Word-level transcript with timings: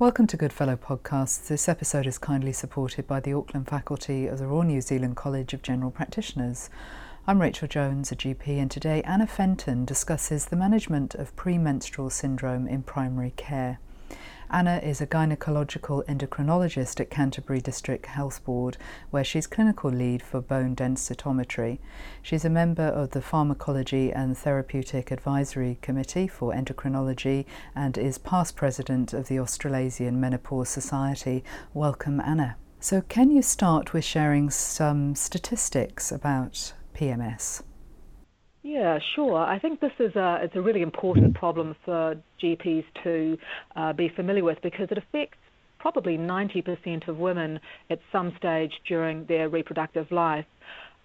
Welcome 0.00 0.28
to 0.28 0.36
Goodfellow 0.36 0.76
Podcasts. 0.76 1.48
This 1.48 1.68
episode 1.68 2.06
is 2.06 2.18
kindly 2.18 2.52
supported 2.52 3.08
by 3.08 3.18
the 3.18 3.32
Auckland 3.32 3.66
faculty 3.66 4.28
of 4.28 4.38
the 4.38 4.46
Royal 4.46 4.62
New 4.62 4.80
Zealand 4.80 5.16
College 5.16 5.52
of 5.54 5.60
General 5.60 5.90
Practitioners. 5.90 6.70
I'm 7.26 7.40
Rachel 7.40 7.66
Jones, 7.66 8.12
a 8.12 8.14
GP, 8.14 8.46
and 8.60 8.70
today 8.70 9.02
Anna 9.02 9.26
Fenton 9.26 9.84
discusses 9.84 10.46
the 10.46 10.54
management 10.54 11.16
of 11.16 11.34
premenstrual 11.34 12.10
syndrome 12.10 12.68
in 12.68 12.84
primary 12.84 13.32
care. 13.36 13.80
Anna 14.50 14.80
is 14.82 15.02
a 15.02 15.06
gynecological 15.06 16.04
endocrinologist 16.06 17.00
at 17.00 17.10
Canterbury 17.10 17.60
District 17.60 18.06
Health 18.06 18.42
Board, 18.44 18.78
where 19.10 19.24
she's 19.24 19.46
clinical 19.46 19.90
lead 19.90 20.22
for 20.22 20.40
bone 20.40 20.74
densitometry. 20.74 21.78
She's 22.22 22.46
a 22.46 22.50
member 22.50 22.84
of 22.84 23.10
the 23.10 23.20
Pharmacology 23.20 24.10
and 24.10 24.36
Therapeutic 24.38 25.10
Advisory 25.10 25.78
Committee 25.82 26.28
for 26.28 26.54
Endocrinology 26.54 27.44
and 27.74 27.98
is 27.98 28.16
past 28.16 28.56
president 28.56 29.12
of 29.12 29.28
the 29.28 29.38
Australasian 29.38 30.18
Menopause 30.18 30.70
Society. 30.70 31.44
Welcome, 31.74 32.18
Anna. 32.18 32.56
So, 32.80 33.02
can 33.02 33.30
you 33.30 33.42
start 33.42 33.92
with 33.92 34.04
sharing 34.04 34.48
some 34.48 35.14
statistics 35.14 36.10
about 36.10 36.72
PMS? 36.94 37.62
Yeah, 38.68 38.98
sure. 39.14 39.38
I 39.38 39.58
think 39.58 39.80
this 39.80 39.92
is 39.98 40.14
a 40.14 40.40
it's 40.42 40.54
a 40.54 40.60
really 40.60 40.82
important 40.82 41.34
problem 41.34 41.74
for 41.86 42.16
GPs 42.38 42.84
to 43.02 43.38
uh, 43.74 43.94
be 43.94 44.10
familiar 44.14 44.44
with 44.44 44.58
because 44.62 44.88
it 44.90 44.98
affects 44.98 45.38
probably 45.78 46.18
90% 46.18 47.08
of 47.08 47.16
women 47.16 47.60
at 47.88 47.98
some 48.12 48.30
stage 48.36 48.72
during 48.86 49.24
their 49.24 49.48
reproductive 49.48 50.10
life. 50.10 50.44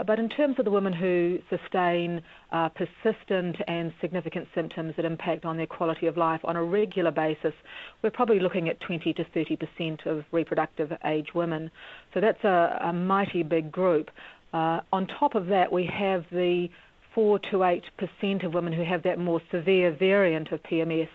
But 0.05 0.20
in 0.20 0.27
terms 0.27 0.59
of 0.59 0.66
the 0.66 0.72
women 0.72 0.91
who 0.91 1.39
sustain 1.49 2.22
uh, 2.52 2.67
persistent 2.67 3.55
and 3.66 3.94
significant 4.02 4.50
symptoms 4.53 4.95
that 4.98 5.05
impact 5.05 5.45
on 5.45 5.55
their 5.55 5.67
quality 5.67 6.08
of 6.08 6.17
life 6.17 6.41
on 6.44 6.58
a 6.58 6.64
regular 6.64 7.11
basis, 7.11 7.53
we're 8.02 8.11
probably 8.11 8.41
looking 8.41 8.67
at 8.67 8.81
20 8.81 9.14
to 9.14 9.23
30% 9.23 10.05
of 10.05 10.25
reproductive 10.34 10.91
age 11.05 11.27
women. 11.34 11.72
So 12.14 12.20
that's 12.20 12.44
a, 12.44 12.80
a 12.89 12.91
mighty 12.91 13.42
big 13.42 13.72
group. 13.72 14.09
Uh, 14.52 14.81
on 14.92 15.08
top 15.08 15.36
of 15.36 15.48
that, 15.48 15.72
we 15.72 15.86
have 15.86 16.25
the 16.30 16.67
4 17.14 17.39
to 17.52 17.64
8 17.64 17.83
percent 17.97 18.44
of 18.44 18.53
women 18.53 18.73
who 18.73 18.83
have 18.83 19.03
that 19.03 19.19
more 19.19 19.42
severe 19.52 19.92
variant 19.92 20.52
of 20.52 20.61
PMS, 20.64 21.09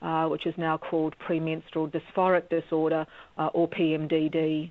uh, 0.00 0.28
which 0.28 0.46
is 0.46 0.54
now 0.56 0.76
called 0.76 1.14
premenstrual 1.18 1.88
dysphoric 1.88 2.48
disorder 2.48 3.06
uh, 3.38 3.46
or 3.52 3.68
PMDD. 3.68 4.70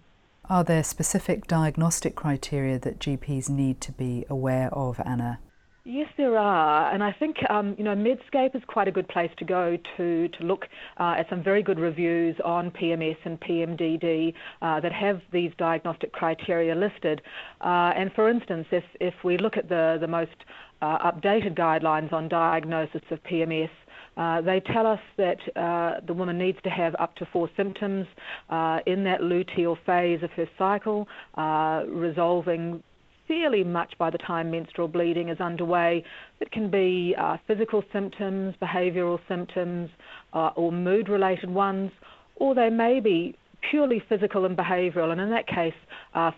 Are 0.50 0.64
there 0.64 0.84
specific 0.84 1.48
diagnostic 1.48 2.16
criteria 2.16 2.80
that 2.80 3.00
GPs 3.00 3.50
need 3.50 3.80
to 3.82 3.92
be 3.92 4.26
aware 4.30 4.70
of, 4.74 5.00
Anna? 5.06 5.40
Yes, 5.84 6.10
there 6.16 6.38
are, 6.38 6.94
and 6.94 7.04
I 7.04 7.12
think 7.12 7.38
um, 7.50 7.74
you 7.76 7.84
know 7.84 7.96
Medscape 7.96 8.56
is 8.56 8.62
quite 8.68 8.88
a 8.88 8.92
good 8.92 9.08
place 9.08 9.32
to 9.40 9.46
go 9.46 9.80
to 9.98 10.28
to 10.28 10.44
look 10.44 10.68
uh, 11.00 11.16
at 11.18 11.28
some 11.28 11.42
very 11.44 11.64
good 11.64 11.80
reviews 11.80 12.36
on 12.46 12.70
PMS 12.70 13.18
and 13.26 13.40
PMDD 13.40 14.36
uh, 14.62 14.80
that 14.80 14.92
have 14.92 15.22
these 15.34 15.52
diagnostic 15.58 16.12
criteria 16.12 16.76
listed. 16.76 17.24
Uh, 17.62 17.94
and 17.96 18.14
for 18.14 18.30
instance, 18.30 18.68
if 18.72 18.84
if 19.00 19.16
we 19.24 19.40
look 19.40 19.58
at 19.58 19.70
the 19.70 19.98
the 20.00 20.08
most 20.08 20.36
uh, 20.82 21.12
updated 21.12 21.58
guidelines 21.58 22.12
on 22.12 22.28
diagnosis 22.28 23.02
of 23.12 23.20
PMS, 23.24 23.70
uh, 24.18 24.42
they 24.42 24.60
tell 24.60 24.86
us 24.86 25.00
that 25.18 25.38
uh, 25.56 26.02
the 26.06 26.14
woman 26.14 26.38
needs 26.38 26.58
to 26.64 26.70
have 26.70 26.96
up 27.00 27.16
to 27.16 27.26
four 27.32 27.50
symptoms 27.56 28.06
uh, 28.50 28.80
in 28.86 29.04
that 29.04 29.22
luteal 29.22 29.78
phase 29.86 30.22
of 30.22 30.30
her 30.32 30.48
cycle, 30.58 31.08
uh, 31.36 31.84
resolving 31.88 32.84
fairly 33.28 33.64
much 33.64 33.94
by 33.98 34.10
the 34.10 34.18
time 34.18 34.52
menstrual 34.52 34.90
bleeding 34.90 35.30
is 35.30 35.40
underway. 35.40 36.04
It 36.42 36.52
can 36.52 36.70
be 36.70 37.16
uh, 37.18 37.38
physical 37.48 37.84
symptoms, 37.94 38.56
behavioural 38.62 39.20
symptoms, 39.30 39.90
or 40.34 40.72
mood 40.72 41.08
related 41.08 41.50
ones, 41.50 41.92
or 42.36 42.54
they 42.54 42.70
may 42.70 43.00
be 43.00 43.38
purely 43.70 44.04
physical 44.10 44.46
and 44.46 44.58
behavioural, 44.58 45.12
and 45.12 45.22
in 45.22 45.30
that 45.30 45.48
case, 45.48 45.74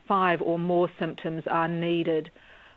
five 0.08 0.42
or 0.42 0.60
more 0.60 0.90
symptoms 1.00 1.44
are 1.50 1.68
needed. 1.68 2.30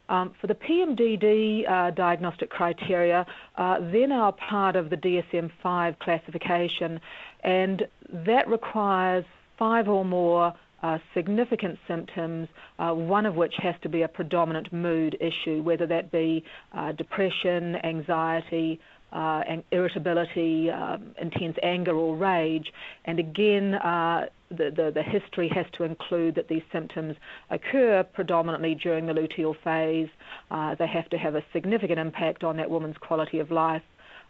Um, 0.09 0.35
for 0.41 0.47
the 0.47 0.55
PMDD 0.55 1.69
uh, 1.69 1.91
diagnostic 1.91 2.51
criteria, 2.51 3.27
uh, 3.57 3.79
they're 3.91 4.07
part 4.33 4.77
of 4.77 4.91
the 4.91 4.97
DSM 4.97 5.51
5 5.63 5.99
classification, 5.99 7.01
and 7.43 7.83
that 8.13 8.49
requires 8.49 9.25
five 9.59 9.89
or 9.89 10.05
more 10.05 10.53
uh, 10.83 10.99
significant 11.15 11.79
symptoms, 11.89 12.49
uh, 12.79 12.93
one 12.93 13.27
of 13.27 13.35
which 13.35 13.55
has 13.59 13.75
to 13.83 13.89
be 13.89 14.03
a 14.03 14.09
predominant 14.09 14.73
mood 14.73 15.17
issue, 15.21 15.63
whether 15.63 15.87
that 15.87 16.13
be 16.13 16.45
uh, 16.77 16.93
depression, 16.93 17.77
anxiety, 17.85 18.79
uh, 19.13 19.43
and 19.49 19.63
irritability, 19.71 20.71
um, 20.71 21.15
intense 21.21 21.57
anger 21.63 21.95
or 21.95 22.17
rage. 22.17 22.73
And 23.05 23.19
again, 23.19 23.75
uh, 23.75 24.27
the, 24.51 24.71
the, 24.71 24.93
the, 24.95 25.03
history 25.03 25.49
has 25.55 25.67
to 25.77 25.85
include 25.85 26.35
that 26.37 26.49
these 26.49 26.63
symptoms 26.73 27.17
occur 27.51 28.05
predominantly 28.05 28.75
during 28.75 29.07
the 29.07 29.13
luteal 29.13 29.55
phase. 29.65 30.09
Uh, 30.51 30.75
they 30.77 30.87
have 30.87 31.09
to 31.11 31.19
have 31.19 31.35
a 31.35 31.43
significant 31.53 31.99
impact 31.99 32.45
on 32.45 32.57
that 32.59 32.71
woman's 32.71 32.97
quality 32.99 33.39
of 33.39 33.51
life 33.51 33.83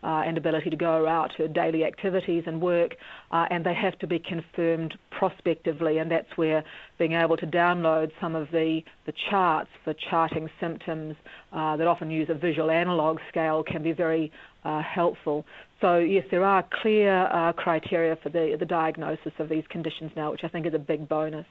and 0.03 0.39
ability 0.39 0.71
to 0.71 0.77
go 0.77 1.07
out 1.07 1.33
to 1.37 1.49
daily 1.49 1.85
activities 1.85 2.45
and 2.47 2.61
work, 2.61 2.97
uh, 3.31 3.47
and 3.51 3.65
they 3.65 3.75
have 3.75 3.99
to 3.99 4.07
be 4.07 4.19
confirmed 4.19 4.97
prospectively, 5.11 5.99
and 5.99 6.11
that's 6.11 6.37
where 6.37 6.63
being 6.99 7.13
able 7.13 7.37
to 7.37 7.47
download 7.47 8.11
some 8.21 8.35
of 8.35 8.51
the, 8.51 8.83
the 9.07 9.13
charts 9.31 9.71
for 9.85 9.95
charting 9.95 10.49
symptoms 10.61 11.17
uh, 11.53 11.77
that 11.77 11.87
often 11.87 12.11
use 12.11 12.29
a 12.31 12.35
visual 12.35 12.71
analog 12.71 13.19
scale 13.29 13.63
can 13.63 13.83
be 13.83 13.93
very 13.93 14.31
uh, 14.65 14.83
helpful. 14.83 15.45
So 15.81 15.99
yes, 15.99 16.25
there 16.31 16.45
are 16.45 16.65
clear 16.83 17.27
uh, 17.27 17.53
criteria 17.53 18.17
for 18.17 18.29
the, 18.29 18.57
the 18.59 18.67
diagnosis 18.67 19.33
of 19.39 19.49
these 19.49 19.65
conditions 19.69 20.11
now, 20.17 20.31
which 20.31 20.45
I 20.45 20.49
think 20.49 20.67
is 20.67 20.75
a 20.75 20.79
big 20.79 21.09
bonus. 21.09 21.47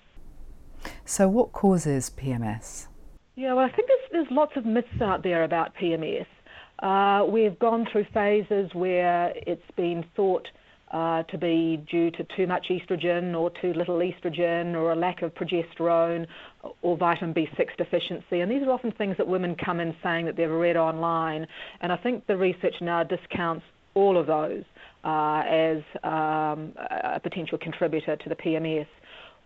So 1.05 1.27
what 1.27 1.51
causes 1.51 2.09
PMS? 2.09 2.87
Yeah, 3.35 3.53
well, 3.53 3.65
I 3.65 3.71
think 3.71 3.87
there's, 3.87 4.11
there's 4.11 4.31
lots 4.31 4.53
of 4.55 4.65
myths 4.65 5.01
out 5.01 5.23
there 5.23 5.43
about 5.43 5.75
PMS. 5.75 6.25
Uh, 6.85 7.25
we've 7.27 7.57
gone 7.57 7.87
through 7.91 8.05
phases 8.13 8.69
where 8.75 9.33
it's 9.47 9.71
been 9.75 10.05
thought 10.15 10.47
uh, 10.91 11.23
to 11.23 11.35
be 11.35 11.83
due 11.89 12.11
to 12.11 12.23
too 12.37 12.45
much 12.45 12.67
estrogen 12.69 13.35
or 13.35 13.49
too 13.59 13.73
little 13.73 13.97
estrogen 13.97 14.75
or 14.75 14.91
a 14.91 14.95
lack 14.95 15.23
of 15.23 15.33
progesterone 15.33 16.27
or 16.83 16.95
vitamin 16.95 17.33
B6 17.33 17.75
deficiency. 17.75 18.41
And 18.41 18.51
these 18.51 18.61
are 18.61 18.69
often 18.69 18.91
things 18.91 19.17
that 19.17 19.27
women 19.27 19.55
come 19.55 19.79
in 19.79 19.95
saying 20.03 20.27
that 20.27 20.37
they've 20.37 20.47
read 20.47 20.77
online. 20.77 21.47
And 21.81 21.91
I 21.91 21.97
think 21.97 22.27
the 22.27 22.37
research 22.37 22.75
now 22.81 23.01
discounts 23.01 23.65
all 23.95 24.15
of 24.15 24.27
those 24.27 24.63
uh, 25.03 25.41
as 25.47 25.77
um, 26.03 26.73
a 26.77 27.19
potential 27.19 27.57
contributor 27.57 28.15
to 28.15 28.29
the 28.29 28.35
PMS. 28.35 28.85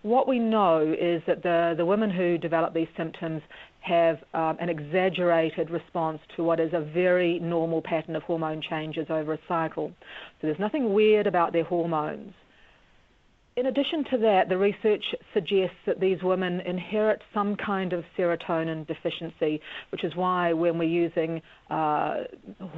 What 0.01 0.27
we 0.27 0.39
know 0.39 0.95
is 0.97 1.21
that 1.27 1.43
the, 1.43 1.73
the 1.75 1.85
women 1.85 2.09
who 2.09 2.37
develop 2.37 2.73
these 2.73 2.87
symptoms 2.95 3.41
have 3.81 4.17
um, 4.33 4.57
an 4.59 4.69
exaggerated 4.69 5.69
response 5.69 6.19
to 6.35 6.43
what 6.43 6.59
is 6.59 6.71
a 6.73 6.81
very 6.81 7.39
normal 7.39 7.81
pattern 7.81 8.15
of 8.15 8.23
hormone 8.23 8.61
changes 8.61 9.07
over 9.09 9.33
a 9.33 9.39
cycle. 9.47 9.91
So 10.39 10.47
there's 10.47 10.59
nothing 10.59 10.93
weird 10.93 11.27
about 11.27 11.51
their 11.51 11.63
hormones. 11.63 12.33
In 13.55 13.65
addition 13.65 14.05
to 14.11 14.17
that, 14.19 14.47
the 14.47 14.57
research 14.57 15.03
suggests 15.33 15.75
that 15.85 15.99
these 15.99 16.23
women 16.23 16.61
inherit 16.61 17.21
some 17.33 17.57
kind 17.57 17.91
of 17.91 18.05
serotonin 18.17 18.87
deficiency, 18.87 19.59
which 19.91 20.03
is 20.03 20.15
why 20.15 20.53
when 20.53 20.77
we're 20.77 20.83
using 20.87 21.41
uh, 21.69 22.23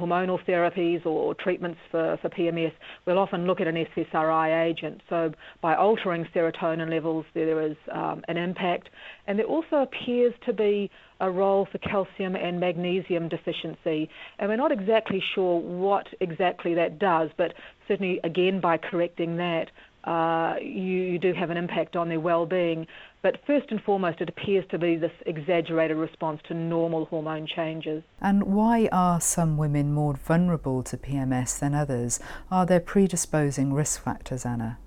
hormonal 0.00 0.44
therapies 0.44 1.04
or 1.06 1.34
treatments 1.34 1.78
for, 1.90 2.18
for 2.20 2.28
PMS, 2.30 2.72
we'll 3.06 3.18
often 3.18 3.46
look 3.46 3.60
at 3.60 3.68
an 3.68 3.76
SSRI 3.96 4.68
agent. 4.68 5.02
So 5.08 5.32
by 5.60 5.76
altering 5.76 6.26
serotonin 6.34 6.90
levels, 6.90 7.26
there 7.34 7.60
is 7.62 7.76
um, 7.92 8.22
an 8.26 8.36
impact. 8.36 8.88
And 9.28 9.38
there 9.38 9.46
also 9.46 9.76
appears 9.76 10.34
to 10.46 10.52
be 10.52 10.90
a 11.20 11.30
role 11.30 11.68
for 11.70 11.78
calcium 11.78 12.34
and 12.34 12.58
magnesium 12.58 13.28
deficiency. 13.28 14.10
And 14.40 14.48
we're 14.48 14.56
not 14.56 14.72
exactly 14.72 15.22
sure 15.34 15.60
what 15.60 16.08
exactly 16.20 16.74
that 16.74 16.98
does, 16.98 17.30
but 17.38 17.54
certainly, 17.86 18.18
again, 18.24 18.60
by 18.60 18.78
correcting 18.78 19.36
that, 19.36 19.70
uh, 20.04 20.54
you, 20.60 21.12
you, 21.12 21.18
do 21.18 21.32
have 21.32 21.50
an 21.50 21.56
impact 21.56 21.94
on 21.94 22.08
their 22.08 22.20
well-being. 22.20 22.86
But 23.22 23.38
first 23.46 23.70
and 23.70 23.80
foremost, 23.82 24.20
it 24.20 24.28
appears 24.28 24.64
to 24.70 24.78
be 24.78 24.96
this 24.96 25.12
exaggerated 25.26 25.96
response 25.96 26.40
to 26.48 26.54
normal 26.54 27.04
hormone 27.04 27.46
changes. 27.46 28.02
And 28.20 28.42
why 28.42 28.88
are 28.90 29.20
some 29.20 29.56
women 29.56 29.92
more 29.92 30.14
vulnerable 30.14 30.82
to 30.84 30.96
PMS 30.96 31.60
than 31.60 31.74
others? 31.74 32.18
Are 32.50 32.66
there 32.66 32.80
predisposing 32.80 33.72
risk 33.72 34.02
factors, 34.02 34.44
Anna? 34.44 34.78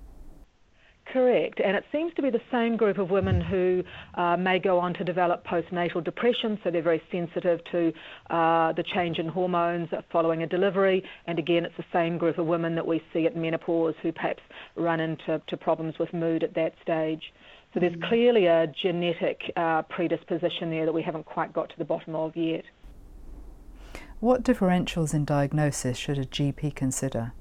Correct, 1.12 1.60
and 1.64 1.76
it 1.76 1.84
seems 1.92 2.12
to 2.14 2.22
be 2.22 2.30
the 2.30 2.40
same 2.50 2.76
group 2.76 2.98
of 2.98 3.10
women 3.10 3.40
who 3.40 3.84
uh, 4.14 4.36
may 4.36 4.58
go 4.58 4.80
on 4.80 4.92
to 4.94 5.04
develop 5.04 5.46
postnatal 5.46 6.02
depression, 6.02 6.58
so 6.64 6.70
they're 6.70 6.82
very 6.82 7.00
sensitive 7.12 7.60
to 7.70 7.92
uh, 8.28 8.72
the 8.72 8.82
change 8.82 9.18
in 9.18 9.28
hormones 9.28 9.88
following 10.10 10.42
a 10.42 10.48
delivery. 10.48 11.04
And 11.26 11.38
again, 11.38 11.64
it's 11.64 11.76
the 11.76 11.84
same 11.92 12.18
group 12.18 12.38
of 12.38 12.46
women 12.46 12.74
that 12.74 12.86
we 12.86 13.00
see 13.12 13.24
at 13.24 13.36
menopause 13.36 13.94
who 14.02 14.10
perhaps 14.10 14.42
run 14.74 14.98
into 14.98 15.40
problems 15.60 15.94
with 16.00 16.12
mood 16.12 16.42
at 16.42 16.54
that 16.54 16.74
stage. 16.82 17.32
So 17.72 17.80
there's 17.80 17.94
mm. 17.94 18.08
clearly 18.08 18.46
a 18.46 18.66
genetic 18.66 19.40
uh, 19.54 19.82
predisposition 19.82 20.70
there 20.70 20.86
that 20.86 20.92
we 20.92 21.02
haven't 21.02 21.26
quite 21.26 21.52
got 21.52 21.68
to 21.68 21.78
the 21.78 21.84
bottom 21.84 22.16
of 22.16 22.36
yet. 22.36 22.64
What 24.18 24.42
differentials 24.42 25.14
in 25.14 25.24
diagnosis 25.24 25.96
should 25.98 26.18
a 26.18 26.24
GP 26.24 26.74
consider? 26.74 27.32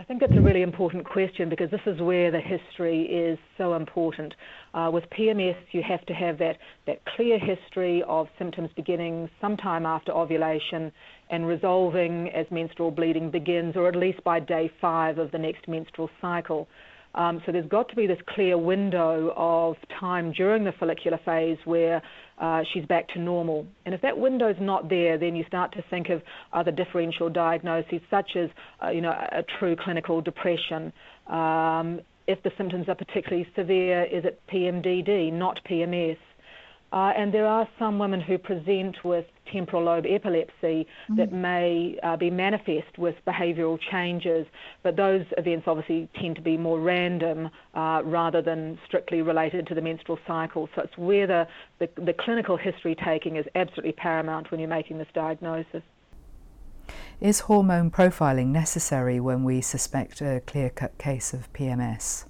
I 0.00 0.02
think 0.04 0.22
it's 0.22 0.32
a 0.34 0.40
really 0.40 0.62
important 0.62 1.04
question 1.04 1.50
because 1.50 1.70
this 1.70 1.82
is 1.84 2.00
where 2.00 2.30
the 2.30 2.40
history 2.40 3.02
is 3.02 3.38
so 3.58 3.74
important. 3.74 4.32
Uh, 4.72 4.88
with 4.90 5.04
PMS, 5.10 5.56
you 5.72 5.82
have 5.86 6.06
to 6.06 6.14
have 6.14 6.38
that, 6.38 6.56
that 6.86 7.04
clear 7.04 7.38
history 7.38 8.02
of 8.08 8.26
symptoms 8.38 8.70
beginning 8.74 9.28
sometime 9.42 9.84
after 9.84 10.10
ovulation 10.12 10.90
and 11.28 11.46
resolving 11.46 12.30
as 12.30 12.46
menstrual 12.50 12.90
bleeding 12.90 13.30
begins, 13.30 13.76
or 13.76 13.88
at 13.88 13.94
least 13.94 14.24
by 14.24 14.40
day 14.40 14.72
five 14.80 15.18
of 15.18 15.32
the 15.32 15.38
next 15.38 15.68
menstrual 15.68 16.08
cycle. 16.22 16.66
Um, 17.14 17.42
so 17.44 17.52
there's 17.52 17.68
got 17.68 17.90
to 17.90 17.96
be 17.96 18.06
this 18.06 18.20
clear 18.28 18.56
window 18.56 19.34
of 19.36 19.76
time 19.98 20.32
during 20.32 20.64
the 20.64 20.72
follicular 20.72 21.18
phase 21.26 21.58
where 21.66 22.00
uh, 22.40 22.62
she's 22.72 22.84
back 22.86 23.06
to 23.10 23.20
normal. 23.20 23.66
And 23.84 23.94
if 23.94 24.00
that 24.02 24.16
window's 24.16 24.56
not 24.60 24.88
there, 24.88 25.18
then 25.18 25.36
you 25.36 25.44
start 25.46 25.72
to 25.72 25.84
think 25.90 26.08
of 26.08 26.22
other 26.52 26.70
differential 26.72 27.28
diagnoses 27.28 28.00
such 28.10 28.30
as, 28.36 28.48
uh, 28.82 28.88
you 28.88 29.02
know, 29.02 29.10
a 29.10 29.44
true 29.58 29.76
clinical 29.76 30.20
depression. 30.20 30.92
Um, 31.28 32.00
if 32.26 32.42
the 32.42 32.50
symptoms 32.56 32.88
are 32.88 32.94
particularly 32.94 33.46
severe, 33.54 34.04
is 34.04 34.24
it 34.24 34.40
PMDD, 34.52 35.32
not 35.32 35.60
PMS? 35.68 36.16
Uh, 36.92 37.12
and 37.16 37.32
there 37.32 37.46
are 37.46 37.68
some 37.78 37.98
women 37.98 38.20
who 38.20 38.36
present 38.36 38.96
with 39.04 39.24
temporal 39.52 39.84
lobe 39.84 40.06
epilepsy 40.06 40.86
mm-hmm. 40.86 41.16
that 41.16 41.32
may 41.32 41.96
uh, 42.02 42.16
be 42.16 42.30
manifest 42.30 42.98
with 42.98 43.14
behavioural 43.26 43.78
changes, 43.90 44.46
but 44.82 44.96
those 44.96 45.24
events 45.38 45.64
obviously 45.66 46.08
tend 46.20 46.36
to 46.36 46.42
be 46.42 46.56
more 46.56 46.80
random 46.80 47.48
uh, 47.74 48.02
rather 48.04 48.42
than 48.42 48.78
strictly 48.86 49.22
related 49.22 49.66
to 49.66 49.74
the 49.74 49.80
menstrual 49.80 50.18
cycle. 50.26 50.68
So 50.74 50.82
it's 50.82 50.98
where 50.98 51.26
the, 51.26 51.46
the, 51.78 51.88
the 52.00 52.12
clinical 52.12 52.56
history 52.56 52.96
taking 53.04 53.36
is 53.36 53.46
absolutely 53.54 53.92
paramount 53.92 54.50
when 54.50 54.58
you're 54.58 54.68
making 54.68 54.98
this 54.98 55.08
diagnosis. 55.14 55.82
Is 57.20 57.40
hormone 57.40 57.90
profiling 57.90 58.46
necessary 58.46 59.20
when 59.20 59.44
we 59.44 59.60
suspect 59.60 60.20
a 60.22 60.40
clear 60.46 60.70
cut 60.70 60.98
case 60.98 61.32
of 61.32 61.52
PMS? 61.52 62.24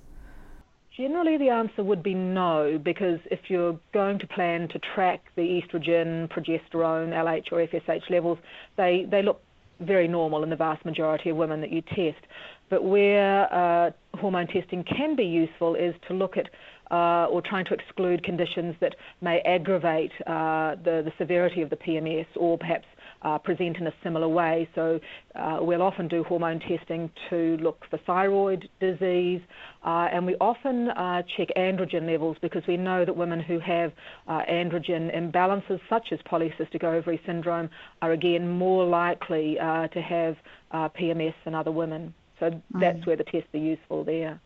Generally, 1.01 1.39
the 1.39 1.49
answer 1.49 1.83
would 1.83 2.03
be 2.03 2.13
no, 2.13 2.79
because 2.79 3.21
if 3.31 3.49
you're 3.49 3.79
going 3.95 4.19
to 4.19 4.27
plan 4.27 4.69
to 4.69 4.79
track 4.79 5.23
the 5.35 5.63
estrogen, 5.63 6.29
progesterone, 6.29 7.15
LH, 7.15 7.51
or 7.53 7.67
FSH 7.67 8.11
levels, 8.11 8.37
they, 8.77 9.07
they 9.11 9.23
look 9.23 9.41
very 9.81 10.07
normal 10.07 10.43
in 10.43 10.51
the 10.51 10.57
vast 10.57 10.85
majority 10.85 11.31
of 11.31 11.39
women 11.39 11.63
that 11.63 11.73
you 11.73 11.81
test. 11.81 12.23
But 12.69 12.85
where 12.85 13.51
uh, 13.51 13.93
hormone 14.19 14.49
testing 14.49 14.85
can 14.85 15.17
be 15.17 15.25
useful 15.25 15.75
is 15.75 15.95
to 16.09 16.13
look 16.13 16.37
at 16.37 16.51
uh, 16.91 17.29
or 17.31 17.41
trying 17.41 17.65
to 17.65 17.73
exclude 17.73 18.23
conditions 18.23 18.75
that 18.81 18.95
may 19.23 19.41
aggravate 19.47 20.13
uh, 20.27 20.75
the, 20.85 21.01
the 21.03 21.13
severity 21.17 21.63
of 21.63 21.71
the 21.71 21.77
PMS 21.77 22.27
or 22.37 22.59
perhaps 22.59 22.85
uh, 23.23 23.39
present 23.39 23.77
in 23.77 23.87
a 23.87 23.93
similar 24.03 24.29
way. 24.29 24.69
So 24.75 25.01
uh, 25.35 25.59
we'll 25.61 25.83
often 25.83 26.09
do 26.09 26.25
hormone 26.25 26.61
testing 26.61 27.11
to 27.31 27.57
look 27.59 27.85
for 27.91 27.99
thyroid 27.99 28.69
disease, 28.81 29.41
uh, 29.85 30.09
and 30.13 30.27
we 30.27 30.37
often 30.41 30.89
uh, 30.89 31.23
check 31.37 31.49
androgen 31.57 32.07
levels 32.07 32.37
because 32.41 32.63
we 32.67 32.77
know 32.77 33.05
that 33.05 33.17
women 33.17 33.41
who 33.41 33.59
have 33.59 33.93
uh, 34.29 34.43
androgen 34.51 35.15
imbalances, 35.17 35.81
such 35.89 36.09
as 36.13 36.19
polycystic 36.31 36.85
ovary 36.85 37.21
syndrome, 37.27 37.69
are 38.03 38.13
again 38.13 38.49
more 38.49 38.85
likely 38.85 39.59
uh, 39.59 39.89
to 39.89 40.01
have 40.01 40.37
PMS 40.73 41.35
than 41.45 41.55
other 41.55 41.73
women. 41.73 42.15
So 42.39 42.51
mm. 42.51 42.63
that's 42.81 43.07
where 43.07 43.17
the 43.17 43.25
tests 43.25 43.49
are 43.55 43.59
useful 43.59 44.05
there. 44.05 44.41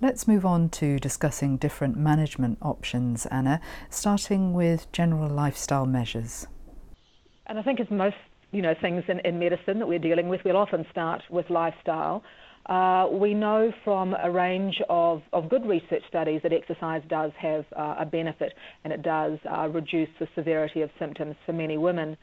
Let's 0.00 0.28
move 0.28 0.44
on 0.44 0.68
to 0.70 0.98
discussing 0.98 1.56
different 1.56 1.96
management 1.96 2.58
options, 2.62 3.26
Anna, 3.26 3.60
starting 3.90 4.52
with 4.52 4.90
general 4.92 5.28
lifestyle 5.28 5.86
measures. 5.86 6.46
And 7.46 7.58
I 7.58 7.62
think 7.62 7.80
as 7.80 7.86
most 7.90 8.16
you 8.52 8.62
know 8.62 8.74
things 8.80 9.04
in, 9.08 9.20
in 9.20 9.38
medicine 9.38 9.78
that 9.78 9.86
we're 9.86 9.98
dealing 9.98 10.28
with, 10.28 10.40
we'll 10.44 10.56
often 10.56 10.86
start 10.90 11.22
with 11.30 11.50
lifestyle. 11.50 12.22
Uh, 12.66 13.06
we 13.12 13.34
know 13.34 13.70
from 13.84 14.14
a 14.22 14.30
range 14.30 14.80
of, 14.88 15.20
of 15.34 15.50
good 15.50 15.66
research 15.66 16.02
studies 16.08 16.40
that 16.42 16.52
exercise 16.52 17.02
does 17.08 17.30
have 17.38 17.64
uh, 17.76 17.96
a 17.98 18.06
benefit 18.06 18.54
and 18.84 18.92
it 18.92 19.02
does 19.02 19.38
uh, 19.50 19.68
reduce 19.68 20.08
the 20.18 20.26
severity 20.34 20.80
of 20.80 20.88
symptoms 20.98 21.36
for 21.44 21.52
many 21.52 21.76
women. 21.76 22.16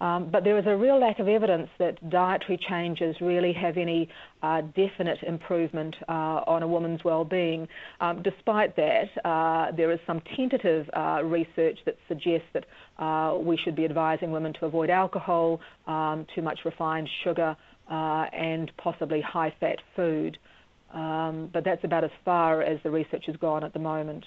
Um, 0.00 0.28
but 0.30 0.44
there 0.44 0.58
is 0.58 0.66
a 0.66 0.76
real 0.76 0.98
lack 0.98 1.18
of 1.18 1.28
evidence 1.28 1.68
that 1.78 2.10
dietary 2.10 2.58
changes 2.68 3.16
really 3.20 3.52
have 3.52 3.76
any 3.76 4.08
uh, 4.42 4.60
definite 4.60 5.22
improvement 5.22 5.94
uh, 6.08 6.42
on 6.46 6.62
a 6.62 6.68
woman's 6.68 7.04
well-being. 7.04 7.68
Um, 8.00 8.22
despite 8.22 8.76
that, 8.76 9.08
uh, 9.24 9.70
there 9.72 9.92
is 9.92 10.00
some 10.06 10.20
tentative 10.36 10.90
uh, 10.94 11.22
research 11.24 11.78
that 11.86 11.96
suggests 12.08 12.48
that 12.52 12.64
uh, 12.98 13.38
we 13.38 13.56
should 13.56 13.76
be 13.76 13.84
advising 13.84 14.32
women 14.32 14.52
to 14.54 14.66
avoid 14.66 14.90
alcohol, 14.90 15.60
um, 15.86 16.26
too 16.34 16.42
much 16.42 16.60
refined 16.64 17.08
sugar, 17.22 17.56
uh, 17.90 18.26
and 18.32 18.72
possibly 18.76 19.20
high-fat 19.20 19.78
food. 19.94 20.38
Um, 20.92 21.50
but 21.52 21.64
that's 21.64 21.82
about 21.82 22.04
as 22.04 22.10
far 22.24 22.62
as 22.62 22.78
the 22.82 22.90
research 22.90 23.24
has 23.26 23.36
gone 23.36 23.64
at 23.64 23.72
the 23.72 23.80
moment. 23.80 24.26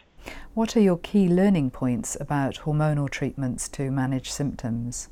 What 0.54 0.76
are 0.76 0.82
your 0.82 0.98
key 0.98 1.30
learning 1.30 1.72
points 1.72 2.18
about 2.20 2.56
hormonal 2.66 3.10
treatments 3.10 3.70
to 3.70 3.90
manage 3.90 4.30
symptoms? 4.32 5.10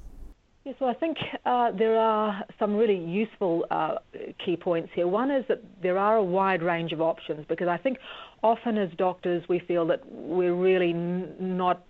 Yes, 0.66 0.74
well, 0.82 0.90
I 0.90 0.96
think 0.96 1.18
uh, 1.46 1.70
there 1.78 1.96
are 1.96 2.44
some 2.58 2.76
really 2.76 2.98
useful 2.98 3.68
uh, 3.70 3.98
key 4.44 4.58
points 4.58 4.90
here. 4.96 5.08
One 5.08 5.30
is 5.30 5.46
that 5.48 5.62
there 5.84 6.00
are 6.00 6.18
a 6.18 6.24
wide 6.24 6.64
range 6.64 6.92
of 6.92 7.02
options 7.02 7.46
because 7.48 7.68
I 7.68 7.78
think 7.78 8.00
often 8.42 8.76
as 8.80 8.90
doctors 8.98 9.44
we 9.48 9.60
feel 9.60 9.86
that 9.86 10.02
we're 10.12 10.56
really 10.56 10.90
n- 10.90 11.36
not 11.40 11.84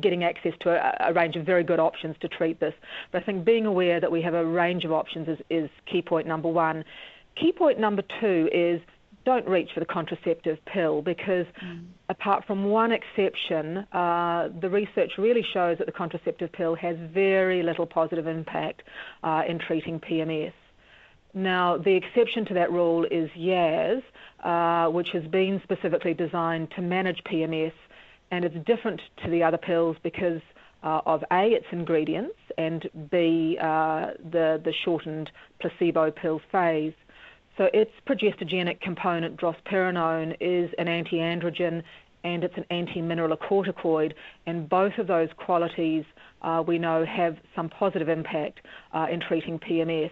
getting 0.00 0.22
access 0.22 0.52
to 0.60 0.70
a, 0.70 1.10
a, 1.10 1.12
range 1.12 1.34
of 1.34 1.44
very 1.44 1.64
good 1.64 1.80
options 1.80 2.14
to 2.20 2.28
treat 2.28 2.60
this. 2.60 2.72
But 3.10 3.22
I 3.22 3.24
think 3.26 3.44
being 3.44 3.66
aware 3.66 4.00
that 4.00 4.12
we 4.12 4.22
have 4.22 4.34
a 4.34 4.46
range 4.46 4.84
of 4.84 4.92
options 4.92 5.26
is, 5.26 5.38
is 5.50 5.68
key 5.90 6.02
point 6.02 6.28
number 6.28 6.48
one. 6.48 6.84
Key 7.34 7.50
point 7.50 7.80
number 7.80 8.04
two 8.20 8.48
is 8.52 8.80
don't 9.24 9.46
reach 9.48 9.70
for 9.72 9.80
the 9.80 9.86
contraceptive 9.86 10.58
pill 10.66 11.02
because, 11.02 11.46
mm. 11.64 11.84
apart 12.08 12.44
from 12.46 12.64
one 12.64 12.92
exception, 12.92 13.78
uh, 13.92 14.48
the 14.60 14.68
research 14.68 15.12
really 15.18 15.44
shows 15.52 15.78
that 15.78 15.86
the 15.86 15.92
contraceptive 15.92 16.52
pill 16.52 16.74
has 16.74 16.96
very 17.12 17.62
little 17.62 17.86
positive 17.86 18.26
impact 18.26 18.82
uh, 19.22 19.42
in 19.48 19.58
treating 19.58 20.00
PMS. 20.00 20.52
Now, 21.34 21.78
the 21.78 21.94
exception 21.94 22.44
to 22.46 22.54
that 22.54 22.70
rule 22.70 23.06
is 23.10 23.30
Yaz, 23.30 24.02
uh, 24.44 24.90
which 24.90 25.08
has 25.12 25.24
been 25.24 25.60
specifically 25.62 26.12
designed 26.12 26.70
to 26.72 26.82
manage 26.82 27.22
PMS, 27.24 27.72
and 28.30 28.44
it's 28.44 28.56
different 28.66 29.00
to 29.24 29.30
the 29.30 29.42
other 29.42 29.56
pills 29.56 29.96
because 30.02 30.40
uh, 30.82 31.00
of 31.06 31.22
A, 31.30 31.52
its 31.52 31.66
ingredients, 31.70 32.36
and 32.58 32.88
B, 33.10 33.56
uh, 33.60 34.10
the, 34.30 34.60
the 34.62 34.72
shortened 34.84 35.30
placebo 35.60 36.10
pill 36.10 36.40
phase. 36.50 36.94
So 37.58 37.68
its 37.74 37.90
progestogenic 38.06 38.80
component, 38.80 39.36
drospirenone, 39.36 40.36
is 40.40 40.70
an 40.78 40.88
anti-androgen 40.88 41.82
and 42.24 42.44
it's 42.44 42.56
an 42.56 42.64
anti-mineralocorticoid, 42.70 44.12
and 44.46 44.68
both 44.68 44.92
of 44.98 45.08
those 45.08 45.28
qualities 45.36 46.04
uh, 46.42 46.62
we 46.66 46.78
know 46.78 47.04
have 47.04 47.36
some 47.54 47.68
positive 47.68 48.08
impact 48.08 48.60
uh, 48.92 49.06
in 49.10 49.20
treating 49.20 49.58
PMS. 49.58 50.10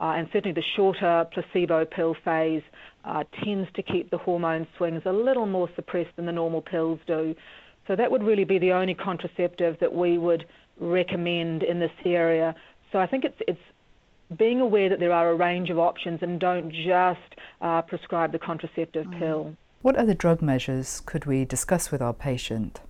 Uh, 0.00 0.14
and 0.16 0.28
certainly 0.32 0.52
the 0.52 0.64
shorter 0.74 1.24
placebo 1.32 1.84
pill 1.84 2.16
phase 2.24 2.62
uh, 3.04 3.22
tends 3.44 3.68
to 3.74 3.82
keep 3.82 4.10
the 4.10 4.18
hormone 4.18 4.66
swings 4.76 5.02
a 5.04 5.12
little 5.12 5.46
more 5.46 5.68
suppressed 5.76 6.14
than 6.16 6.26
the 6.26 6.32
normal 6.32 6.60
pills 6.60 6.98
do. 7.06 7.34
So 7.86 7.94
that 7.94 8.10
would 8.10 8.22
really 8.22 8.44
be 8.44 8.58
the 8.58 8.72
only 8.72 8.94
contraceptive 8.94 9.76
that 9.80 9.92
we 9.92 10.18
would 10.18 10.46
recommend 10.80 11.62
in 11.62 11.78
this 11.78 11.92
area. 12.04 12.54
So 12.90 12.98
I 12.98 13.06
think 13.06 13.24
it's 13.24 13.40
it's 13.46 13.60
being 14.36 14.60
aware 14.60 14.88
that 14.88 15.00
there 15.00 15.12
are 15.12 15.30
a 15.30 15.34
range 15.34 15.70
of 15.70 15.78
options 15.78 16.20
and 16.22 16.40
don't 16.40 16.70
just 16.70 17.20
uh, 17.60 17.82
prescribe 17.82 18.32
the 18.32 18.38
contraceptive 18.38 19.06
mm. 19.06 19.18
pill. 19.18 19.56
What 19.82 19.96
other 19.96 20.14
drug 20.14 20.40
measures 20.40 21.02
could 21.04 21.26
we 21.26 21.44
discuss 21.44 21.90
with 21.90 22.00
our 22.00 22.14
patient? 22.14 22.80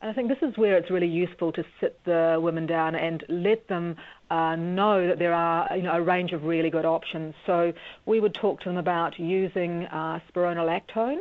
And 0.00 0.10
I 0.10 0.14
think 0.14 0.28
this 0.28 0.38
is 0.42 0.56
where 0.58 0.76
it's 0.76 0.90
really 0.90 1.08
useful 1.08 1.50
to 1.52 1.64
sit 1.80 1.98
the 2.04 2.38
women 2.38 2.66
down 2.66 2.94
and 2.94 3.24
let 3.28 3.66
them 3.68 3.96
uh, 4.30 4.54
know 4.54 5.08
that 5.08 5.18
there 5.18 5.32
are 5.32 5.74
you 5.74 5.82
know, 5.82 5.94
a 5.94 6.02
range 6.02 6.32
of 6.32 6.44
really 6.44 6.68
good 6.68 6.84
options. 6.84 7.34
So 7.46 7.72
we 8.04 8.20
would 8.20 8.34
talk 8.34 8.60
to 8.60 8.68
them 8.68 8.76
about 8.76 9.18
using 9.18 9.86
uh, 9.86 10.20
spironolactone, 10.30 11.20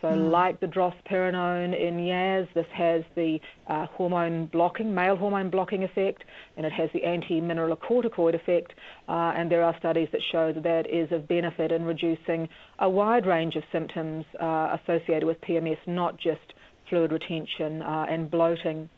so, 0.00 0.08
mm. 0.08 0.30
like 0.30 0.60
the 0.60 0.66
drospirenone 0.66 1.78
in 1.78 1.98
Yaz, 1.98 2.48
this 2.54 2.66
has 2.72 3.02
the 3.16 3.38
uh, 3.66 3.86
hormone 3.86 4.46
blocking, 4.46 4.94
male 4.94 5.16
hormone 5.16 5.50
blocking 5.50 5.84
effect, 5.84 6.24
and 6.56 6.64
it 6.64 6.72
has 6.72 6.88
the 6.94 7.04
anti-mineralocorticoid 7.04 8.34
effect. 8.34 8.72
Uh, 9.08 9.32
and 9.36 9.50
there 9.50 9.62
are 9.62 9.76
studies 9.78 10.08
that 10.12 10.22
show 10.32 10.52
that 10.52 10.62
that 10.62 10.88
is 10.88 11.12
of 11.12 11.28
benefit 11.28 11.70
in 11.70 11.84
reducing 11.84 12.48
a 12.78 12.88
wide 12.88 13.26
range 13.26 13.56
of 13.56 13.62
symptoms 13.72 14.24
uh, 14.40 14.76
associated 14.82 15.24
with 15.24 15.38
PMS, 15.42 15.78
not 15.86 16.18
just 16.18 16.54
fluid 16.88 17.12
retention 17.12 17.82
uh, 17.82 18.06
and 18.08 18.30
bloating. 18.30 18.88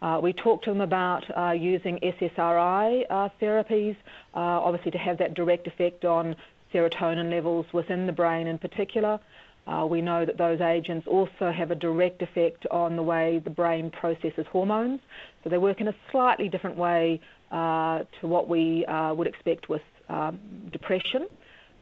Uh, 0.00 0.20
we 0.22 0.32
talked 0.32 0.64
to 0.64 0.70
them 0.70 0.80
about 0.80 1.24
uh, 1.36 1.52
using 1.52 1.98
SSRI 2.02 3.04
uh, 3.08 3.28
therapies, 3.40 3.96
uh, 4.34 4.38
obviously 4.38 4.90
to 4.90 4.98
have 4.98 5.18
that 5.18 5.34
direct 5.34 5.66
effect 5.66 6.04
on 6.04 6.36
serotonin 6.72 7.30
levels 7.30 7.66
within 7.72 8.06
the 8.06 8.12
brain 8.12 8.46
in 8.46 8.58
particular. 8.58 9.18
Uh, 9.66 9.84
we 9.84 10.00
know 10.00 10.24
that 10.24 10.38
those 10.38 10.60
agents 10.60 11.06
also 11.08 11.50
have 11.50 11.70
a 11.70 11.74
direct 11.74 12.22
effect 12.22 12.66
on 12.70 12.94
the 12.94 13.02
way 13.02 13.40
the 13.42 13.50
brain 13.50 13.90
processes 13.90 14.46
hormones. 14.50 15.00
So 15.42 15.50
they 15.50 15.58
work 15.58 15.80
in 15.80 15.88
a 15.88 15.94
slightly 16.12 16.48
different 16.48 16.76
way 16.76 17.20
uh, 17.50 18.04
to 18.20 18.26
what 18.26 18.48
we 18.48 18.84
uh, 18.86 19.12
would 19.14 19.26
expect 19.26 19.68
with 19.68 19.82
um, 20.08 20.38
depression. 20.72 21.26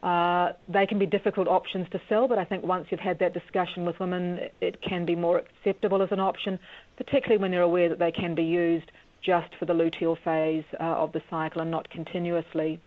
They 0.03 0.87
can 0.87 0.99
be 0.99 1.07
difficult 1.07 1.49
options 1.49 1.87
to 1.91 2.00
sell, 2.09 2.29
but 2.29 2.38
I 2.38 2.45
think 2.45 2.64
once 2.64 2.87
you've 2.91 3.00
had 3.00 3.19
that 3.21 3.33
discussion 3.33 3.85
with 3.85 3.99
women, 4.00 4.41
it 4.61 4.81
can 4.83 5.05
be 5.07 5.14
more 5.14 5.38
acceptable 5.38 6.03
as 6.03 6.11
an 6.11 6.21
option, 6.21 6.59
particularly 6.97 7.41
when 7.41 7.50
they're 7.50 7.62
aware 7.62 7.88
that 7.88 7.99
they 7.99 8.12
can 8.12 8.35
be 8.35 8.45
used 8.45 8.91
just 9.23 9.55
for 9.59 9.64
the 9.64 9.73
luteal 9.73 10.19
phase 10.23 10.64
of 10.79 11.12
the 11.12 11.23
cycle 11.31 11.62
and 11.62 11.71
not 11.71 11.88
continuously. 11.88 12.81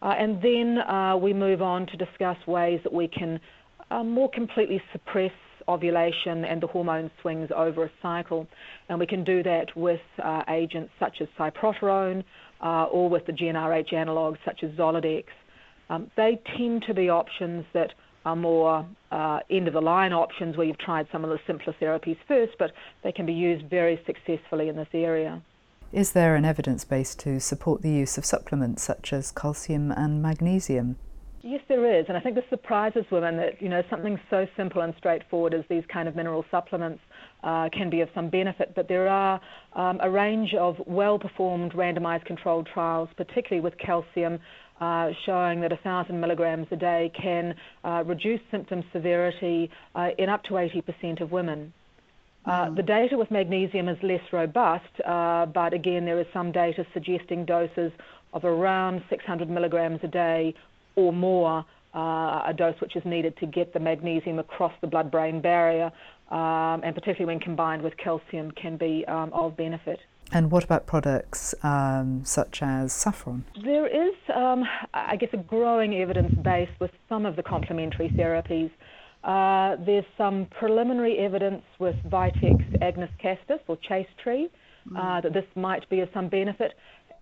And 0.00 0.40
then 0.40 1.20
we 1.20 1.34
move 1.34 1.60
on 1.60 1.86
to 1.88 1.96
discuss 1.98 2.38
ways 2.46 2.80
that 2.84 2.94
we 2.94 3.08
can 3.08 3.40
uh, 3.90 4.04
more 4.04 4.30
completely 4.30 4.82
suppress 4.92 5.32
ovulation 5.68 6.44
and 6.44 6.62
the 6.62 6.66
hormone 6.66 7.10
swings 7.20 7.50
over 7.54 7.84
a 7.84 7.90
cycle. 8.00 8.46
And 8.88 8.98
we 8.98 9.06
can 9.06 9.22
do 9.22 9.42
that 9.42 9.76
with 9.76 10.00
uh, 10.22 10.42
agents 10.48 10.92
such 10.98 11.20
as 11.20 11.28
cyproterone 11.38 12.24
uh, 12.62 12.84
or 12.84 13.08
with 13.08 13.26
the 13.26 13.32
GnRH 13.32 13.92
analogues 13.92 14.38
such 14.44 14.62
as 14.62 14.70
Zoladex. 14.72 15.24
Um, 15.90 16.10
they 16.16 16.40
tend 16.56 16.84
to 16.86 16.94
be 16.94 17.08
options 17.08 17.64
that 17.72 17.92
are 18.24 18.36
more 18.36 18.86
uh, 19.10 19.40
end 19.50 19.68
of 19.68 19.74
the 19.74 19.80
line 19.80 20.12
options 20.12 20.56
where 20.56 20.66
you've 20.66 20.78
tried 20.78 21.06
some 21.12 21.24
of 21.24 21.30
the 21.30 21.38
simpler 21.46 21.74
therapies 21.80 22.16
first, 22.26 22.52
but 22.58 22.72
they 23.02 23.12
can 23.12 23.26
be 23.26 23.32
used 23.32 23.68
very 23.70 24.00
successfully 24.04 24.68
in 24.68 24.76
this 24.76 24.88
area. 24.92 25.42
Is 25.92 26.12
there 26.12 26.36
an 26.36 26.44
evidence 26.44 26.84
base 26.84 27.14
to 27.16 27.40
support 27.40 27.80
the 27.80 27.90
use 27.90 28.18
of 28.18 28.24
supplements 28.26 28.82
such 28.82 29.12
as 29.12 29.30
calcium 29.30 29.90
and 29.90 30.20
magnesium? 30.20 30.96
Yes, 31.42 31.60
there 31.68 31.98
is, 31.98 32.06
and 32.08 32.16
I 32.16 32.20
think 32.20 32.34
this 32.34 32.44
surprises 32.50 33.04
women 33.12 33.36
that 33.36 33.62
you 33.62 33.68
know 33.68 33.82
something 33.88 34.18
so 34.28 34.46
simple 34.56 34.82
and 34.82 34.92
straightforward 34.98 35.54
as 35.54 35.64
these 35.70 35.84
kind 35.92 36.08
of 36.08 36.16
mineral 36.16 36.44
supplements 36.50 37.00
uh, 37.44 37.68
can 37.72 37.90
be 37.90 38.00
of 38.00 38.08
some 38.12 38.28
benefit. 38.28 38.72
But 38.74 38.88
there 38.88 39.08
are 39.08 39.40
um, 39.74 40.00
a 40.02 40.10
range 40.10 40.54
of 40.54 40.76
well-performed 40.86 41.74
randomized 41.74 42.24
controlled 42.24 42.68
trials, 42.74 43.08
particularly 43.16 43.62
with 43.62 43.78
calcium, 43.78 44.40
uh, 44.80 45.10
showing 45.26 45.60
that 45.60 45.70
1,000 45.70 46.20
milligrams 46.20 46.66
a 46.72 46.76
day 46.76 47.12
can 47.20 47.54
uh, 47.84 48.02
reduce 48.04 48.40
symptom 48.50 48.82
severity 48.92 49.70
uh, 49.94 50.08
in 50.18 50.28
up 50.28 50.42
to 50.44 50.54
80% 50.54 51.20
of 51.20 51.30
women. 51.30 51.72
Uh, 52.46 52.66
mm. 52.66 52.76
the 52.76 52.82
data 52.82 53.16
with 53.16 53.30
magnesium 53.30 53.88
is 53.88 53.98
less 54.02 54.22
robust, 54.32 54.84
uh, 55.06 55.46
but 55.46 55.72
again, 55.72 56.04
there 56.04 56.18
is 56.20 56.26
some 56.32 56.50
data 56.50 56.84
suggesting 56.92 57.44
doses 57.44 57.92
of 58.32 58.44
around 58.44 59.02
600 59.08 59.48
milligrams 59.48 60.00
a 60.02 60.08
day 60.08 60.54
or 61.00 61.12
more, 61.12 61.64
uh, 61.94 62.52
a 62.52 62.54
dose 62.62 62.78
which 62.82 62.94
is 63.00 63.04
needed 63.14 63.34
to 63.42 63.46
get 63.58 63.72
the 63.72 63.82
magnesium 63.90 64.38
across 64.38 64.74
the 64.82 64.88
blood-brain 64.94 65.40
barrier, 65.40 65.90
um, 66.30 66.78
and 66.84 66.92
particularly 66.98 67.28
when 67.32 67.40
combined 67.40 67.82
with 67.86 67.94
calcium, 68.04 68.50
can 68.62 68.76
be 68.76 69.04
um, 69.06 69.32
of 69.32 69.56
benefit. 69.56 70.00
And 70.30 70.50
what 70.50 70.62
about 70.68 70.86
products 70.86 71.54
um, 71.62 72.22
such 72.24 72.62
as 72.62 72.92
saffron? 72.92 73.44
There 73.64 73.86
is, 73.86 74.14
um, 74.34 74.60
I 74.92 75.16
guess, 75.16 75.32
a 75.32 75.42
growing 75.54 75.94
evidence 76.04 76.34
base 76.50 76.74
with 76.82 76.90
some 77.08 77.24
of 77.24 77.34
the 77.36 77.42
complementary 77.42 78.10
therapies. 78.10 78.70
Uh, 79.24 79.82
there's 79.88 80.04
some 80.22 80.46
preliminary 80.60 81.18
evidence 81.18 81.64
with 81.78 81.96
Vitex 82.14 82.58
agnus 82.82 83.10
castus 83.22 83.60
or 83.66 83.76
chaste 83.88 84.16
tree 84.22 84.44
uh, 84.94 85.00
mm. 85.00 85.22
that 85.22 85.32
this 85.32 85.48
might 85.54 85.88
be 85.88 86.00
of 86.00 86.08
some 86.12 86.28
benefit. 86.28 86.72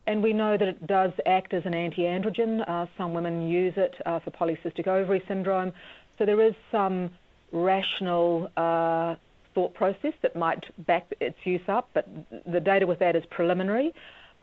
And 0.07 0.23
we 0.23 0.33
know 0.33 0.57
that 0.57 0.69
it 0.69 0.87
does 0.87 1.13
act 1.27 1.53
as 1.53 1.63
an 1.67 1.75
anti-androgen. 1.75 2.69
Uh, 2.69 2.87
some 2.97 3.13
women 3.13 3.49
use 3.49 3.75
it 3.77 3.95
uh, 4.07 4.21
for 4.21 4.31
polycystic 4.31 4.87
ovary 4.87 5.23
syndrome. 5.27 5.73
So 6.19 6.25
there 6.25 6.41
is 6.41 6.55
some 6.71 7.11
rational 7.53 8.51
uh, 8.57 9.17
thought 9.55 9.75
process 9.75 10.13
that 10.23 10.37
might 10.37 10.63
back 10.87 11.07
its 11.21 11.39
use 11.45 11.63
up, 11.69 11.89
but 11.95 12.09
the 12.47 12.61
data 12.61 12.87
with 12.87 12.99
that 13.01 13.17
is 13.17 13.25
preliminary. 13.31 13.93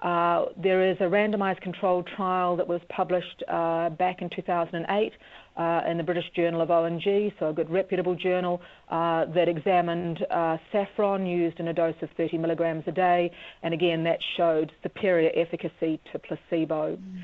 Uh, 0.01 0.47
there 0.57 0.91
is 0.91 0.97
a 0.99 1.03
randomized 1.03 1.61
controlled 1.61 2.05
trial 2.17 2.57
that 2.57 2.67
was 2.67 2.81
published 2.89 3.41
uh, 3.47 3.89
back 3.91 4.21
in 4.21 4.29
2008 4.29 5.13
uh, 5.13 5.15
in 5.57 5.97
the 5.97 6.03
British 6.03 6.29
Journal 6.35 6.61
of 6.61 6.71
O&G, 6.71 7.33
so 7.39 7.49
a 7.49 7.53
good 7.53 7.69
reputable 7.69 8.15
journal, 8.15 8.61
uh, 8.89 9.25
that 9.33 9.47
examined 9.47 10.25
uh, 10.29 10.57
saffron 10.71 11.25
used 11.25 11.59
in 11.59 11.67
a 11.67 11.73
dose 11.73 11.95
of 12.01 12.09
30 12.17 12.37
milligrams 12.37 12.83
a 12.87 12.91
day, 12.91 13.31
and 13.61 13.73
again 13.73 14.03
that 14.03 14.19
showed 14.37 14.71
superior 14.81 15.31
efficacy 15.35 15.99
to 16.11 16.19
placebo. 16.19 16.95
Mm. 16.95 17.21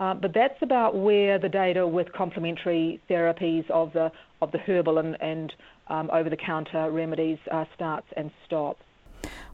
Uh, 0.00 0.14
but 0.14 0.34
that's 0.34 0.60
about 0.62 0.96
where 0.96 1.38
the 1.38 1.48
data 1.48 1.86
with 1.86 2.12
complementary 2.12 3.00
therapies 3.08 3.68
of 3.70 3.92
the 3.92 4.10
of 4.40 4.50
the 4.50 4.58
herbal 4.58 4.98
and, 4.98 5.16
and 5.20 5.52
um, 5.86 6.10
over-the-counter 6.12 6.90
remedies 6.90 7.38
uh, 7.52 7.64
starts 7.76 8.06
and 8.16 8.32
stops. 8.44 8.82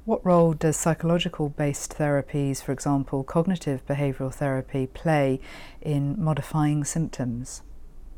What 0.06 0.24
role 0.24 0.54
does 0.54 0.78
psychological 0.78 1.50
based 1.50 1.98
therapies, 1.98 2.62
for 2.62 2.72
example, 2.72 3.22
cognitive 3.24 3.86
behavioural 3.86 4.32
therapy, 4.32 4.86
play 4.86 5.40
in 5.82 6.16
modifying 6.18 6.84
symptoms? 6.84 7.60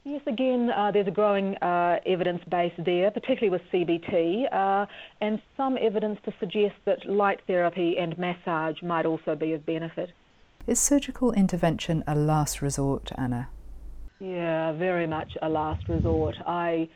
Yes, 0.04 0.22
again, 0.26 0.70
uh, 0.70 0.90
there's 0.92 1.06
a 1.06 1.10
growing 1.10 1.56
uh, 1.56 1.98
evidence 2.06 2.42
base 2.50 2.72
there, 2.78 3.10
particularly 3.10 3.50
with 3.50 3.60
CBT, 3.70 4.52
uh, 4.52 4.86
and 5.20 5.42
some 5.56 5.76
evidence 5.78 6.18
to 6.24 6.32
suggest 6.40 6.74
that 6.86 7.06
light 7.06 7.40
therapy 7.46 7.96
and 7.98 8.16
massage 8.18 8.80
might 8.82 9.04
also 9.04 9.34
be 9.34 9.52
of 9.52 9.66
benefit. 9.66 10.10
Is 10.66 10.80
surgical 10.80 11.32
intervention 11.32 12.02
a 12.06 12.14
last 12.14 12.62
resort, 12.62 13.12
Anna? 13.18 13.48
Yeah, 14.20 14.72
very 14.72 15.06
much 15.06 15.36
a 15.42 15.48
last 15.48 15.86
resort. 15.88 16.36
I 16.46 16.88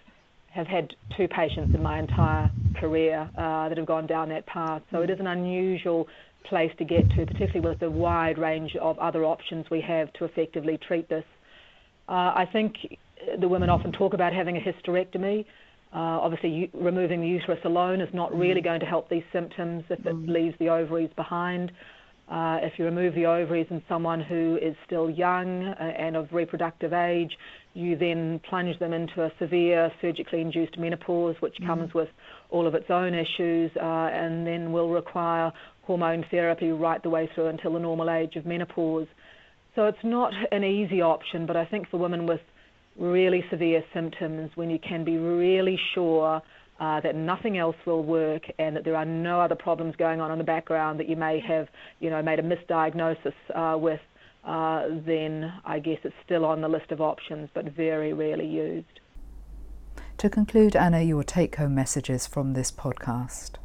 have 0.50 0.66
had 0.66 0.94
two 1.16 1.28
patients 1.28 1.74
in 1.74 1.82
my 1.82 1.98
entire 1.98 2.50
career 2.76 3.28
uh, 3.36 3.68
that 3.68 3.76
have 3.76 3.86
gone 3.86 4.06
down 4.06 4.30
that 4.30 4.46
path, 4.46 4.82
so 4.90 5.02
it 5.02 5.10
is 5.10 5.20
an 5.20 5.26
unusual 5.26 6.08
place 6.44 6.70
to 6.78 6.84
get 6.84 7.08
to, 7.10 7.26
particularly 7.26 7.60
with 7.60 7.80
the 7.80 7.90
wide 7.90 8.38
range 8.38 8.76
of 8.76 8.98
other 8.98 9.24
options 9.24 9.66
we 9.70 9.80
have 9.82 10.12
to 10.14 10.24
effectively 10.24 10.78
treat 10.78 11.08
this. 11.08 11.24
Uh, 12.08 12.12
I 12.12 12.48
think 12.52 12.76
the 13.40 13.48
women 13.48 13.70
often 13.70 13.92
talk 13.92 14.14
about 14.14 14.32
having 14.32 14.56
a 14.56 14.60
hysterectomy. 14.60 15.44
Uh, 15.92 16.18
obviously, 16.20 16.70
removing 16.74 17.20
the 17.20 17.28
uterus 17.28 17.60
alone 17.64 18.00
is 18.00 18.12
not 18.12 18.36
really 18.36 18.60
mm. 18.60 18.64
going 18.64 18.80
to 18.80 18.86
help 18.86 19.08
these 19.08 19.22
symptoms 19.32 19.84
if 19.88 20.00
it 20.00 20.06
mm. 20.06 20.28
leaves 20.28 20.56
the 20.58 20.68
ovaries 20.68 21.10
behind. 21.14 21.70
Uh, 22.28 22.58
if 22.62 22.72
you 22.78 22.84
remove 22.86 23.14
the 23.14 23.26
ovaries 23.26 23.66
in 23.70 23.82
someone 23.88 24.20
who 24.20 24.58
is 24.60 24.74
still 24.86 25.10
young 25.10 25.64
uh, 25.64 25.82
and 25.82 26.16
of 26.16 26.26
reproductive 26.32 26.92
age, 26.92 27.30
you 27.74 27.96
then 27.96 28.40
plunge 28.48 28.78
them 28.78 28.92
into 28.92 29.22
a 29.22 29.30
severe 29.38 29.92
surgically 30.00 30.40
induced 30.40 30.78
menopause, 30.78 31.36
which 31.40 31.54
mm. 31.60 31.66
comes 31.66 31.92
with 31.94 32.08
all 32.50 32.66
of 32.66 32.74
its 32.74 32.90
own 32.90 33.14
issues, 33.14 33.70
uh, 33.76 34.08
and 34.12 34.46
then 34.46 34.72
will 34.72 34.90
require 34.90 35.52
hormone 35.82 36.24
therapy 36.30 36.70
right 36.70 37.02
the 37.02 37.10
way 37.10 37.28
through 37.34 37.46
until 37.46 37.74
the 37.74 37.78
normal 37.78 38.10
age 38.10 38.36
of 38.36 38.46
menopause. 38.46 39.06
So 39.74 39.86
it's 39.86 40.04
not 40.04 40.32
an 40.52 40.62
easy 40.62 41.02
option, 41.02 41.46
but 41.46 41.56
I 41.56 41.64
think 41.64 41.88
for 41.90 41.96
women 41.98 42.26
with 42.26 42.40
really 42.96 43.44
severe 43.50 43.82
symptoms, 43.92 44.50
when 44.54 44.70
you 44.70 44.78
can 44.78 45.04
be 45.04 45.16
really 45.16 45.78
sure 45.94 46.40
uh, 46.80 47.00
that 47.00 47.14
nothing 47.16 47.58
else 47.58 47.76
will 47.86 48.04
work 48.04 48.42
and 48.58 48.76
that 48.76 48.84
there 48.84 48.96
are 48.96 49.04
no 49.04 49.40
other 49.40 49.54
problems 49.54 49.96
going 49.96 50.20
on 50.20 50.30
in 50.30 50.38
the 50.38 50.44
background 50.44 51.00
that 51.00 51.08
you 51.08 51.16
may 51.16 51.40
have, 51.40 51.68
you 52.00 52.10
know, 52.10 52.22
made 52.22 52.38
a 52.38 52.42
misdiagnosis 52.42 53.34
uh, 53.54 53.76
with, 53.76 54.00
uh, 54.44 54.86
then 55.06 55.52
I 55.64 55.78
guess 55.80 55.98
it's 56.04 56.14
still 56.24 56.44
on 56.44 56.60
the 56.60 56.68
list 56.68 56.90
of 56.90 57.00
options, 57.00 57.48
but 57.52 57.64
very 57.66 58.12
rarely 58.12 58.46
used. 58.46 59.00
To 60.18 60.30
conclude, 60.30 60.76
Anna, 60.76 61.02
your 61.02 61.24
take 61.24 61.56
home 61.56 61.74
messages 61.74 62.26
from 62.26 62.52
this 62.52 62.70
podcast. 62.70 63.56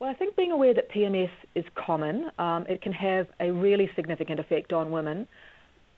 Well, 0.00 0.08
I 0.08 0.14
think 0.14 0.36
being 0.36 0.52
aware 0.52 0.74
that 0.74 0.92
PMS 0.92 1.30
is 1.56 1.64
common, 1.74 2.30
um, 2.38 2.64
it 2.68 2.82
can 2.82 2.92
have 2.92 3.26
a 3.40 3.50
really 3.50 3.90
significant 3.96 4.38
effect 4.38 4.72
on 4.72 4.92
women. 4.92 5.26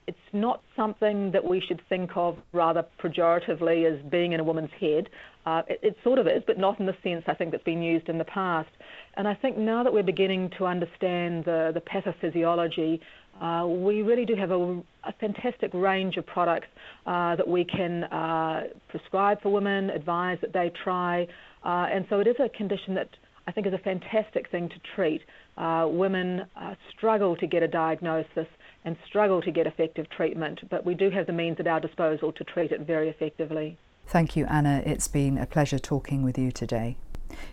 It's 0.07 0.17
not 0.33 0.63
something 0.75 1.33
that 1.33 1.45
we 1.45 1.61
should 1.61 1.83
think 1.91 2.13
of 2.17 2.39
rather 2.55 2.87
pejoratively 2.99 3.85
as 3.85 4.03
being 4.11 4.33
in 4.33 4.41
a 4.41 4.45
woman's 4.45 4.71
head. 4.81 5.11
Uh, 5.45 5.63
it, 5.69 5.81
it, 5.83 5.97
sort 6.03 6.19
of 6.19 6.27
is, 6.27 6.43
but 6.47 6.59
not 6.59 6.81
in 6.81 6.87
the 6.87 6.97
sense 7.03 7.25
I 7.27 7.35
think 7.35 7.51
that's 7.51 7.65
been 7.65 7.83
used 7.83 8.09
in 8.09 8.17
the 8.17 8.25
past. 8.25 8.71
And 9.19 9.29
I 9.29 9.35
think 9.35 9.59
now 9.59 9.83
that 9.83 9.93
we're 9.93 10.03
beginning 10.03 10.51
to 10.57 10.65
understand 10.65 11.45
the, 11.45 11.71
the 11.75 11.83
pathophysiology, 11.83 13.01
uh, 13.41 13.67
we 13.67 14.01
really 14.01 14.25
do 14.25 14.35
have 14.35 14.51
a, 14.51 14.83
a 15.05 15.13
fantastic 15.21 15.73
range 15.75 16.17
of 16.17 16.25
products 16.25 16.69
uh, 17.07 17.37
that 17.37 17.47
we 17.47 17.65
can 17.65 18.05
uh, 18.05 18.65
prescribe 18.89 19.43
for 19.43 19.53
women, 19.53 19.91
advise 19.91 20.39
that 20.41 20.55
they 20.55 20.73
try. 20.83 21.27
Uh, 21.63 21.87
and 21.93 22.07
so 22.09 22.21
it 22.21 22.27
is 22.27 22.37
a 22.43 22.49
condition 22.49 22.95
that 22.95 23.11
I 23.47 23.53
think 23.53 23.67
is 23.67 23.73
a 23.73 23.79
fantastic 23.79 24.51
thing 24.51 24.69
to 24.69 24.77
treat. 24.95 25.23
Uh, 25.57 25.87
women 25.91 26.47
uh, 26.57 26.75
struggle 26.91 27.37
to 27.37 27.47
get 27.47 27.63
a 27.63 27.69
diagnosis 27.69 28.47
and 28.85 28.97
struggle 29.07 29.43
to 29.43 29.51
get 29.51 29.67
effective 29.67 30.09
treatment, 30.11 30.61
but 30.71 30.85
we 30.85 30.95
do 30.95 31.11
have 31.11 31.27
the 31.27 31.33
means 31.33 31.59
at 31.61 31.67
our 31.67 31.81
disposal 31.81 32.33
to 32.33 32.45
treat 32.45 32.73
it 32.73 32.81
very 32.81 33.09
effectively. 33.09 33.77
Thank 34.07 34.37
you, 34.37 34.47
Anna. 34.47 34.83
It's 34.85 35.09
been 35.09 35.39
a 35.39 35.47
pleasure 35.47 35.79
talking 35.79 36.23
with 36.23 36.39
you 36.39 36.51
today. 36.51 36.97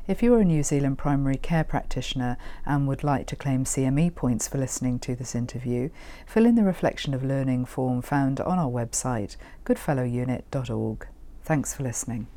If 0.07 0.23
you 0.23 0.33
are 0.33 0.39
a 0.39 0.45
New 0.45 0.63
Zealand 0.63 0.97
primary 0.97 1.37
care 1.37 1.63
practitioner 1.63 2.37
and 2.65 2.87
would 2.87 3.03
like 3.03 3.27
to 3.27 3.35
claim 3.35 3.63
CME 3.63 4.15
points 4.15 4.47
for 4.47 4.57
listening 4.57 4.99
to 4.99 5.15
this 5.15 5.35
interview, 5.35 5.89
fill 6.25 6.45
in 6.45 6.55
the 6.55 6.63
Reflection 6.63 7.13
of 7.13 7.23
Learning 7.23 7.65
form 7.65 8.01
found 8.01 8.39
on 8.39 8.57
our 8.57 8.71
website, 8.71 9.37
goodfellowunit.org. 9.65 11.07
Thanks 11.43 11.73
for 11.73 11.83
listening. 11.83 12.27